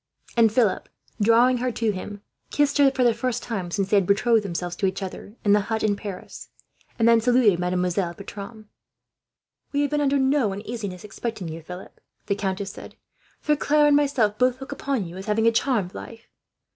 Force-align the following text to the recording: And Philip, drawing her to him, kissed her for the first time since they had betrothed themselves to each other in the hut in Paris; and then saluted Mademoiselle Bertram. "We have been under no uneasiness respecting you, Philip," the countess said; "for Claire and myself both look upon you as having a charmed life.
And 0.35 0.51
Philip, 0.51 0.89
drawing 1.21 1.57
her 1.57 1.71
to 1.73 1.91
him, 1.91 2.23
kissed 2.49 2.79
her 2.79 2.89
for 2.89 3.03
the 3.03 3.13
first 3.13 3.43
time 3.43 3.69
since 3.69 3.87
they 3.91 3.97
had 3.97 4.07
betrothed 4.07 4.41
themselves 4.43 4.75
to 4.77 4.87
each 4.87 5.03
other 5.03 5.35
in 5.45 5.53
the 5.53 5.59
hut 5.69 5.83
in 5.83 5.95
Paris; 5.95 6.49
and 6.97 7.07
then 7.07 7.21
saluted 7.21 7.59
Mademoiselle 7.59 8.15
Bertram. 8.15 8.67
"We 9.71 9.81
have 9.81 9.91
been 9.91 10.01
under 10.01 10.17
no 10.17 10.53
uneasiness 10.53 11.03
respecting 11.03 11.49
you, 11.49 11.61
Philip," 11.61 12.01
the 12.25 12.33
countess 12.33 12.71
said; 12.71 12.95
"for 13.41 13.55
Claire 13.55 13.85
and 13.85 13.95
myself 13.95 14.39
both 14.39 14.59
look 14.59 14.71
upon 14.71 15.05
you 15.05 15.17
as 15.17 15.27
having 15.27 15.45
a 15.45 15.51
charmed 15.51 15.93
life. 15.93 16.27